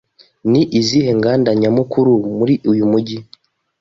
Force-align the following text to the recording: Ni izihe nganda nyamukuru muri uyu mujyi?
Ni 0.51 0.61
izihe 0.79 1.11
nganda 1.17 1.49
nyamukuru 1.61 2.11
muri 2.37 2.53
uyu 2.71 2.85
mujyi? 2.91 3.17